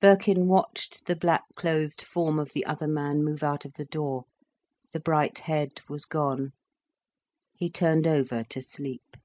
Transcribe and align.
Birkin 0.00 0.48
watched 0.48 1.06
the 1.06 1.14
black 1.14 1.44
clothed 1.54 2.02
form 2.02 2.40
of 2.40 2.50
the 2.52 2.66
other 2.66 2.88
man 2.88 3.22
move 3.22 3.44
out 3.44 3.64
of 3.64 3.74
the 3.74 3.84
door, 3.84 4.24
the 4.92 4.98
bright 4.98 5.38
head 5.38 5.74
was 5.88 6.06
gone, 6.06 6.50
he 7.54 7.70
turned 7.70 8.08
over 8.08 8.42
to 8.42 8.60
sleep. 8.60 9.16